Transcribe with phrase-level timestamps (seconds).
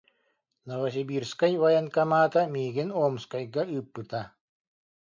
[0.67, 4.21] Новосибирскай Военкомата миигин Омскайга ыыппыта.